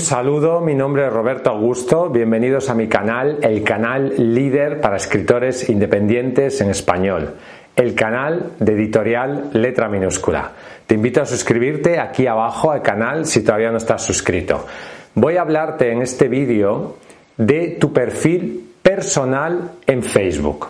[0.00, 5.68] saludo, mi nombre es Roberto Augusto, bienvenidos a mi canal, el canal líder para escritores
[5.68, 7.34] independientes en español,
[7.76, 10.52] el canal de editorial letra minúscula.
[10.86, 14.66] Te invito a suscribirte aquí abajo al canal si todavía no estás suscrito.
[15.14, 16.96] Voy a hablarte en este vídeo
[17.36, 20.68] de tu perfil personal en Facebook.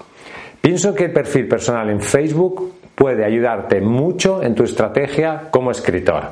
[0.60, 6.24] Pienso que el perfil personal en Facebook puede ayudarte mucho en tu estrategia como escritor.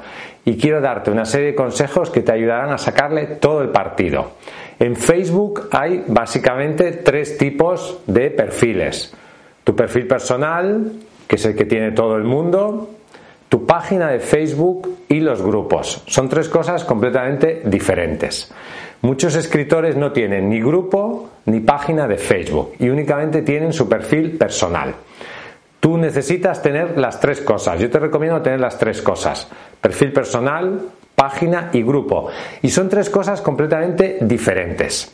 [0.48, 4.30] Y quiero darte una serie de consejos que te ayudarán a sacarle todo el partido.
[4.78, 9.12] En Facebook hay básicamente tres tipos de perfiles.
[9.62, 10.90] Tu perfil personal,
[11.26, 12.88] que es el que tiene todo el mundo,
[13.50, 16.02] tu página de Facebook y los grupos.
[16.06, 18.50] Son tres cosas completamente diferentes.
[19.02, 24.38] Muchos escritores no tienen ni grupo ni página de Facebook y únicamente tienen su perfil
[24.38, 24.94] personal.
[25.80, 27.78] Tú necesitas tener las tres cosas.
[27.78, 29.48] Yo te recomiendo tener las tres cosas.
[29.80, 30.80] Perfil personal,
[31.14, 32.28] página y grupo.
[32.62, 35.12] Y son tres cosas completamente diferentes.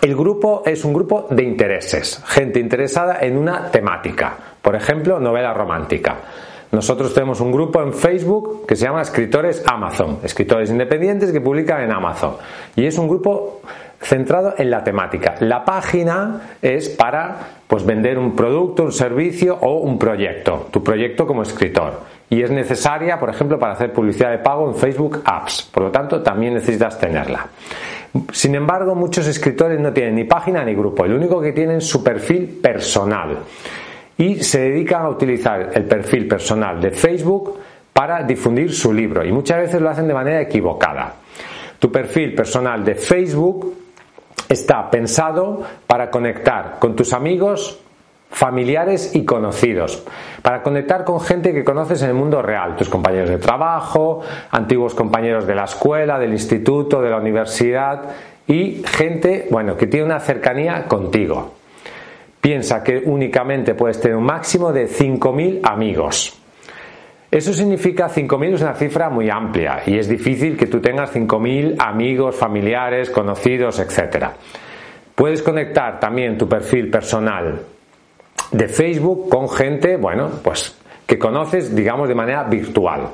[0.00, 5.52] El grupo es un grupo de intereses, gente interesada en una temática, por ejemplo, novela
[5.52, 6.16] romántica.
[6.72, 11.82] Nosotros tenemos un grupo en Facebook que se llama Escritores Amazon, escritores independientes que publican
[11.82, 12.36] en Amazon.
[12.76, 13.60] Y es un grupo
[14.00, 15.34] centrado en la temática.
[15.40, 21.26] La página es para pues vender un producto, un servicio o un proyecto, tu proyecto
[21.26, 22.00] como escritor.
[22.28, 25.68] Y es necesaria, por ejemplo, para hacer publicidad de pago en Facebook Apps.
[25.72, 27.46] Por lo tanto, también necesitas tenerla.
[28.32, 31.04] Sin embargo, muchos escritores no tienen ni página ni grupo.
[31.04, 33.38] El único que tienen es su perfil personal.
[34.16, 37.58] Y se dedican a utilizar el perfil personal de Facebook
[37.92, 39.24] para difundir su libro.
[39.24, 41.14] Y muchas veces lo hacen de manera equivocada.
[41.78, 43.79] Tu perfil personal de Facebook
[44.48, 47.80] está pensado para conectar con tus amigos,
[48.30, 50.04] familiares y conocidos,
[50.42, 54.94] para conectar con gente que conoces en el mundo real, tus compañeros de trabajo, antiguos
[54.94, 58.02] compañeros de la escuela, del instituto, de la universidad
[58.46, 61.54] y gente, bueno, que tiene una cercanía contigo.
[62.40, 66.39] Piensa que únicamente puedes tener un máximo de 5.000 amigos.
[67.30, 71.76] Eso significa 5.000 es una cifra muy amplia y es difícil que tú tengas 5.000
[71.78, 74.26] amigos, familiares, conocidos, etc.
[75.14, 77.60] Puedes conectar también tu perfil personal
[78.50, 80.76] de Facebook con gente, bueno, pues
[81.06, 83.08] que conoces, digamos, de manera virtual.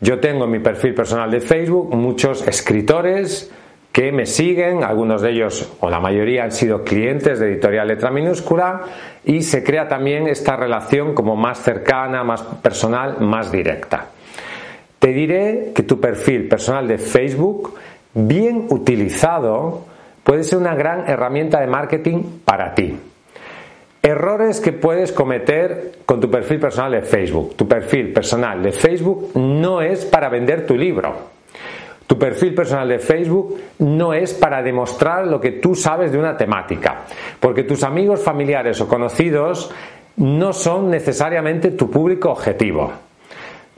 [0.00, 3.50] Yo tengo en mi perfil personal de Facebook muchos escritores,
[3.94, 8.10] que me siguen, algunos de ellos o la mayoría han sido clientes de Editorial Letra
[8.10, 8.80] Minúscula
[9.24, 14.08] y se crea también esta relación como más cercana, más personal, más directa.
[14.98, 17.74] Te diré que tu perfil personal de Facebook,
[18.14, 19.84] bien utilizado,
[20.24, 22.98] puede ser una gran herramienta de marketing para ti.
[24.02, 27.54] Errores que puedes cometer con tu perfil personal de Facebook.
[27.54, 31.33] Tu perfil personal de Facebook no es para vender tu libro.
[32.06, 36.36] Tu perfil personal de Facebook no es para demostrar lo que tú sabes de una
[36.36, 37.02] temática,
[37.40, 39.70] porque tus amigos, familiares o conocidos
[40.16, 42.92] no son necesariamente tu público objetivo.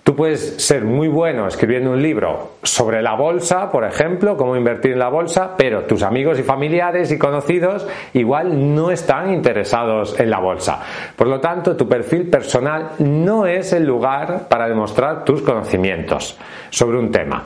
[0.07, 4.93] Tú puedes ser muy bueno escribiendo un libro sobre la bolsa, por ejemplo, cómo invertir
[4.93, 10.31] en la bolsa, pero tus amigos y familiares y conocidos igual no están interesados en
[10.31, 10.81] la bolsa.
[11.17, 16.39] Por lo tanto, tu perfil personal no es el lugar para demostrar tus conocimientos
[16.71, 17.43] sobre un tema.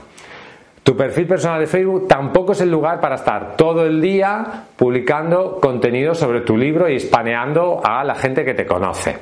[0.91, 5.61] Tu perfil personal de Facebook tampoco es el lugar para estar todo el día publicando
[5.61, 9.17] contenido sobre tu libro y espaneando a la gente que te conoce.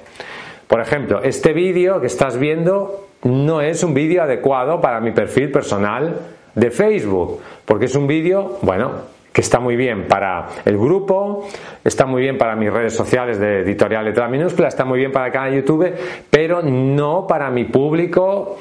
[0.66, 5.50] Por ejemplo, este vídeo que estás viendo no es un vídeo adecuado para mi perfil
[5.50, 6.18] personal
[6.54, 8.92] de Facebook, porque es un vídeo, bueno,
[9.30, 11.46] que está muy bien para el grupo,
[11.84, 15.26] está muy bien para mis redes sociales de editorial letra minúscula, está muy bien para
[15.26, 15.92] el canal de YouTube,
[16.30, 18.56] pero no para mi público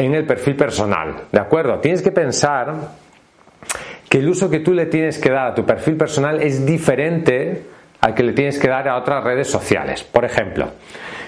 [0.00, 1.78] en el perfil personal, ¿de acuerdo?
[1.78, 2.74] Tienes que pensar
[4.08, 7.64] que el uso que tú le tienes que dar a tu perfil personal es diferente
[8.00, 10.02] al que le tienes que dar a otras redes sociales.
[10.02, 10.70] Por ejemplo,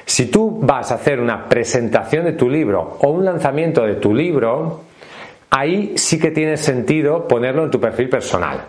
[0.07, 4.15] si tú vas a hacer una presentación de tu libro o un lanzamiento de tu
[4.15, 4.81] libro,
[5.51, 8.63] ahí sí que tiene sentido ponerlo en tu perfil personal.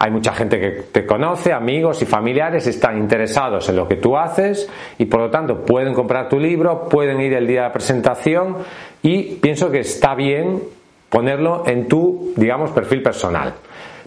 [0.00, 4.16] Hay mucha gente que te conoce, amigos y familiares están interesados en lo que tú
[4.16, 7.72] haces y por lo tanto pueden comprar tu libro, pueden ir el día de la
[7.72, 8.58] presentación
[9.02, 10.62] y pienso que está bien
[11.08, 13.54] ponerlo en tu, digamos, perfil personal.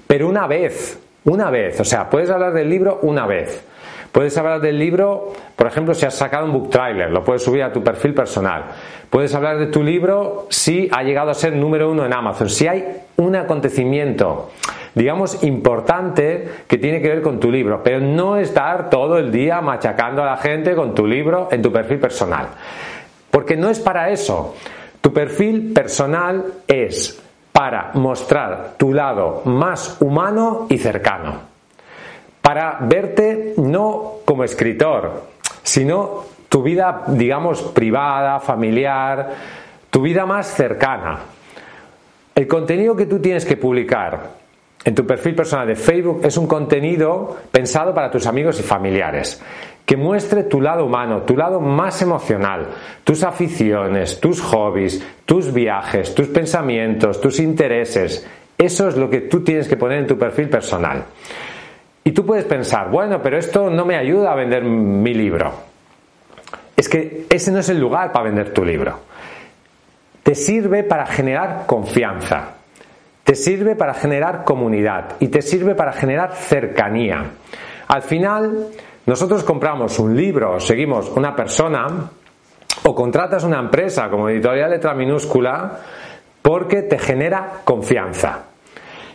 [0.08, 3.66] Pero una vez, una vez, o sea, puedes hablar del libro una vez.
[4.12, 7.64] Puedes hablar del libro, por ejemplo, si has sacado un book trailer, lo puedes subir
[7.64, 8.66] a tu perfil personal.
[9.10, 12.50] Puedes hablar de tu libro si ha llegado a ser número uno en Amazon.
[12.50, 12.86] Si hay
[13.18, 14.52] un acontecimiento,
[14.96, 19.62] digamos, importante que tiene que ver con tu libro, pero no estar todo el día
[19.62, 22.48] machacando a la gente con tu libro en tu perfil personal.
[23.30, 24.56] Porque no es para eso.
[25.00, 27.22] Tu perfil personal es
[27.52, 31.52] para mostrar tu lado más humano y cercano.
[32.42, 35.24] Para verte no como escritor,
[35.64, 39.30] sino tu vida, digamos, privada, familiar,
[39.90, 41.20] tu vida más cercana.
[42.36, 44.41] El contenido que tú tienes que publicar
[44.84, 49.42] en tu perfil personal de Facebook es un contenido pensado para tus amigos y familiares,
[49.86, 52.68] que muestre tu lado humano, tu lado más emocional,
[53.04, 58.28] tus aficiones, tus hobbies, tus viajes, tus pensamientos, tus intereses.
[58.58, 61.04] Eso es lo que tú tienes que poner en tu perfil personal.
[62.04, 65.54] Y tú puedes pensar, bueno, pero esto no me ayuda a vender mi libro.
[66.76, 69.00] Es que ese no es el lugar para vender tu libro.
[70.24, 72.61] Te sirve para generar confianza
[73.32, 77.32] te sirve para generar comunidad y te sirve para generar cercanía.
[77.88, 78.68] Al final,
[79.06, 82.10] nosotros compramos un libro, seguimos una persona
[82.84, 85.80] o contratas una empresa como editorial letra minúscula
[86.42, 88.51] porque te genera confianza.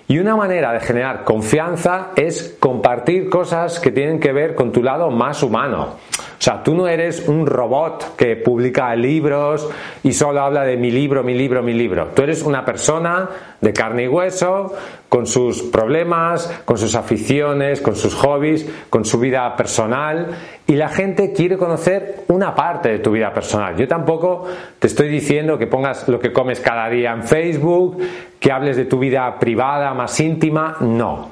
[0.08, 4.80] Y una manera de generar confianza es compartir cosas que tienen que ver con tu
[4.80, 5.96] lado más humano.
[6.38, 9.68] O sea, tú no eres un robot que publica libros
[10.04, 12.10] y solo habla de mi libro, mi libro, mi libro.
[12.14, 13.28] Tú eres una persona
[13.60, 14.72] de carne y hueso,
[15.16, 20.28] con sus problemas, con sus aficiones, con sus hobbies, con su vida personal
[20.66, 23.74] y la gente quiere conocer una parte de tu vida personal.
[23.78, 24.46] Yo tampoco
[24.78, 27.96] te estoy diciendo que pongas lo que comes cada día en Facebook,
[28.38, 31.30] que hables de tu vida privada más íntima, no.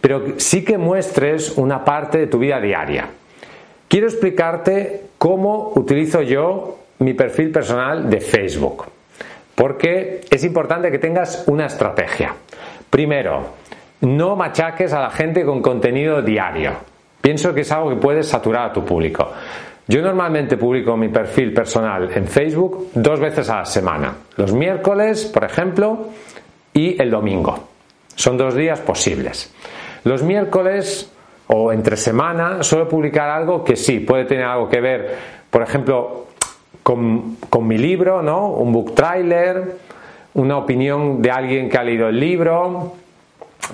[0.00, 3.10] Pero sí que muestres una parte de tu vida diaria.
[3.86, 8.86] Quiero explicarte cómo utilizo yo mi perfil personal de Facebook,
[9.54, 12.34] porque es importante que tengas una estrategia.
[12.90, 13.54] Primero,
[14.02, 16.72] no machaques a la gente con contenido diario.
[17.20, 19.30] Pienso que es algo que puede saturar a tu público.
[19.86, 24.14] Yo normalmente publico mi perfil personal en Facebook dos veces a la semana.
[24.36, 26.08] Los miércoles, por ejemplo,
[26.72, 27.68] y el domingo.
[28.14, 29.52] Son dos días posibles.
[30.04, 31.10] Los miércoles
[31.48, 35.16] o entre semana suelo publicar algo que sí, puede tener algo que ver,
[35.50, 36.26] por ejemplo,
[36.82, 38.48] con, mi libro, ¿no?
[38.50, 39.76] Un book trailer,
[40.40, 42.94] una opinión de alguien que ha leído el libro,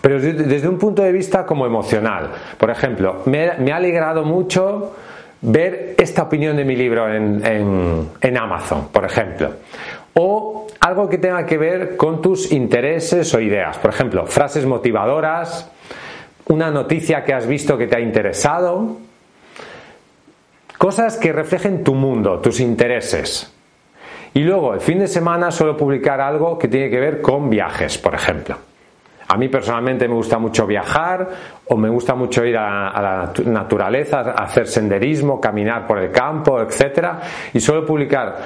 [0.01, 2.31] pero desde, un punto de vista como emocional.
[2.59, 4.97] Por ejemplo, me, ha alegrado mucho
[5.43, 9.53] ver esta opinión de mi libro en, Amazon, por ejemplo.
[10.15, 13.79] O algo que tenga que ver con tus intereses o ideas.
[13.79, 15.71] Por ejemplo, frases motivadoras,
[16.49, 18.97] una noticia que has visto que te ha interesado,
[20.79, 23.56] cosas que reflejen tu mundo, tus intereses.
[24.37, 27.97] Y luego, el fin de semana suelo publicar algo que tiene que ver con viajes,
[27.97, 28.55] por ejemplo.
[29.29, 31.27] A mí personalmente me gusta mucho viajar
[31.67, 37.13] o me gusta mucho ir a, la naturaleza, hacer senderismo, caminar por el campo, etc.
[37.55, 38.37] Y suelo publicar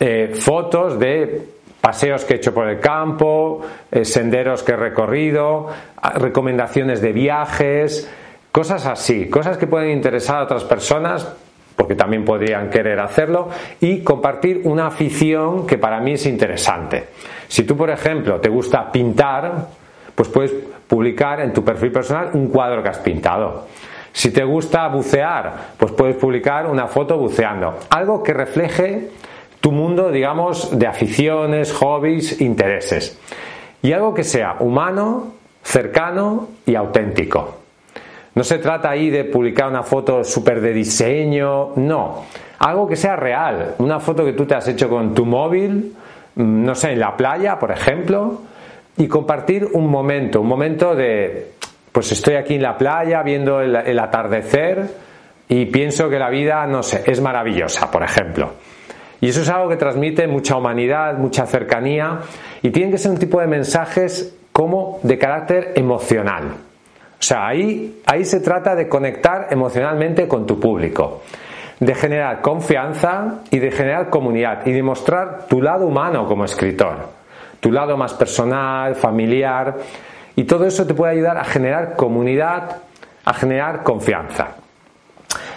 [0.00, 1.46] eh, fotos de
[1.78, 3.60] paseos que he hecho por el campo,
[3.92, 5.66] eh, senderos que he recorrido,
[6.14, 8.10] recomendaciones de viajes,
[8.50, 11.30] cosas así, cosas que pueden interesar a otras personas
[11.76, 13.48] porque también podrían querer hacerlo
[13.80, 17.08] y compartir una afición que para mí es interesante.
[17.48, 19.68] Si tú, por ejemplo, te gusta pintar,
[20.14, 20.52] pues puedes
[20.86, 23.66] publicar en tu perfil personal un cuadro que has pintado.
[24.12, 27.80] Si te gusta bucear, pues puedes publicar una foto buceando.
[27.90, 29.10] Algo que refleje
[29.60, 33.18] tu mundo, digamos, de aficiones, hobbies, intereses.
[33.82, 37.63] Y algo que sea humano, cercano y auténtico.
[38.34, 42.24] No se trata ahí de publicar una foto súper de diseño, no.
[42.58, 43.76] Algo que sea real.
[43.78, 45.94] Una foto que tú te has hecho con tu móvil,
[46.34, 48.40] mm, no sé, en la playa, por ejemplo,
[48.96, 51.52] y compartir un momento, un momento de,
[51.92, 54.88] pues estoy aquí en la playa viendo el, el atardecer
[55.48, 58.52] y pienso que la vida, no sé, es maravillosa, por ejemplo.
[59.20, 62.20] Y eso es algo que transmite mucha humanidad, mucha cercanía
[62.62, 66.54] y tienen que ser un tipo de mensajes como de carácter emocional.
[67.24, 71.22] O sea, ahí, ahí se trata de conectar emocionalmente con tu público,
[71.80, 76.96] de generar confianza y de generar comunidad y de mostrar tu lado humano como escritor,
[77.60, 79.74] tu lado más personal, familiar
[80.36, 82.82] y todo eso te puede ayudar a generar comunidad,
[83.24, 84.56] a generar confianza.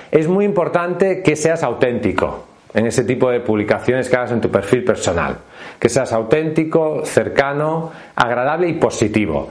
[0.09, 4.49] Es muy importante que seas auténtico, en ese tipo de publicaciones que hagas en tu
[4.49, 5.35] perfil personal.
[5.79, 9.49] Que seas auténtico, cercano, agradable y positivo.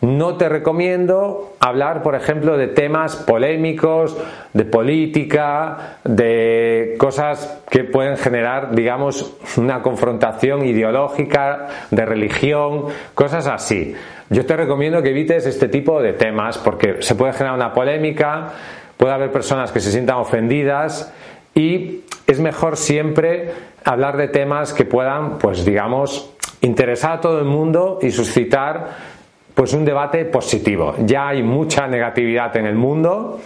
[0.00, 4.16] No te recomiendo hablar, por ejemplo, de temas polémicos,
[4.54, 13.94] de política, de cosas que pueden generar, digamos, una confrontación ideológica, de religión, cosas así.
[14.30, 18.52] Yo te recomiendo que evites este tipo de temas porque se puede generar una polémica,
[18.96, 21.12] puede haber personas que se sientan ofendidas
[21.54, 23.50] y es mejor siempre
[23.84, 29.19] hablar de temas que puedan, pues digamos, interesar a todo el mundo y suscitar
[29.54, 30.94] pues un debate positivo.
[31.04, 33.40] Ya hay mucha negatividad en el mundo,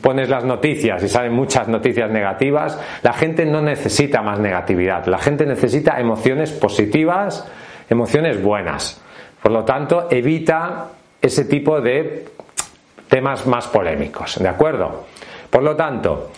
[0.00, 5.18] pones las noticias y salen muchas noticias negativas, la gente no necesita más negatividad, la
[5.18, 7.46] gente necesita emociones positivas,
[7.88, 9.00] emociones buenas.
[9.42, 10.88] Por lo tanto, evita
[11.22, 12.26] ese tipo de
[13.08, 15.06] temas más polémicos, ¿de acuerdo?
[15.48, 16.30] Por lo tanto,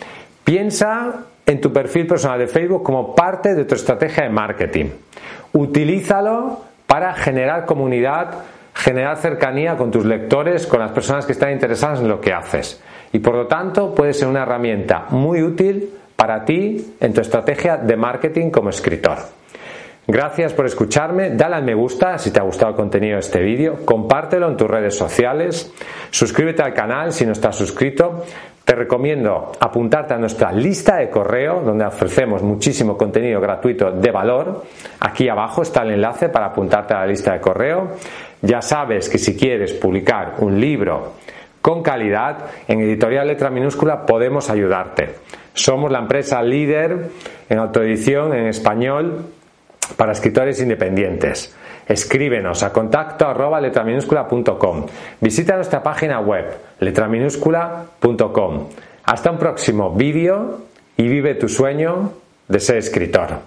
[0.44, 4.86] piensa en tu perfil personal de Facebook como parte de tu estrategia de marketing.
[5.52, 8.30] Utilízalo para generar comunidad,
[8.74, 12.82] generar cercanía con tus lectores, con las personas que están interesadas en lo que haces.
[13.12, 17.76] Y por lo tanto puede ser una herramienta muy útil para ti en tu estrategia
[17.76, 19.18] de marketing como escritor.
[20.08, 23.40] Gracias por escucharme, dale al me gusta si te ha gustado el contenido de este
[23.40, 25.72] vídeo, compártelo en tus redes sociales,
[26.10, 28.24] suscríbete al canal si no estás suscrito,
[28.70, 34.62] te recomiendo apuntarte a nuestra lista de correo donde ofrecemos muchísimo contenido gratuito de valor.
[35.00, 37.96] Aquí abajo está el enlace para apuntarte a la lista de correo.
[38.42, 41.14] Ya sabes que si quieres publicar un libro
[41.60, 45.16] con calidad, en Editorial Letra Minúscula podemos ayudarte.
[45.52, 47.10] Somos la empresa líder
[47.48, 49.26] en autoedición en español
[49.96, 51.56] para escritores independientes.
[51.90, 53.26] Escríbenos a contacto.
[55.20, 56.44] Visita nuestra página web
[56.78, 58.68] letraminúscula.com.
[59.02, 60.60] Hasta un próximo vídeo
[60.96, 62.12] y vive tu sueño
[62.46, 63.40] de ser escritor.